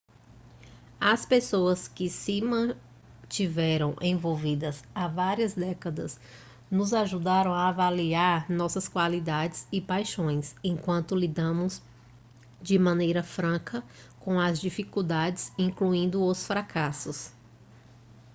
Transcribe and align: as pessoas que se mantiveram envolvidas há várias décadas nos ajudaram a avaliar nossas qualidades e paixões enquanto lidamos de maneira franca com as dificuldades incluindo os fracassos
as 0.99 1.27
pessoas 1.27 1.87
que 1.87 2.09
se 2.09 2.41
mantiveram 2.41 3.95
envolvidas 4.01 4.83
há 4.95 5.07
várias 5.07 5.53
décadas 5.53 6.19
nos 6.71 6.91
ajudaram 6.91 7.53
a 7.53 7.69
avaliar 7.69 8.49
nossas 8.49 8.87
qualidades 8.89 9.67
e 9.71 9.79
paixões 9.79 10.55
enquanto 10.63 11.13
lidamos 11.15 11.83
de 12.59 12.79
maneira 12.79 13.21
franca 13.21 13.83
com 14.19 14.39
as 14.39 14.59
dificuldades 14.59 15.53
incluindo 15.55 16.25
os 16.25 16.47
fracassos 16.47 17.31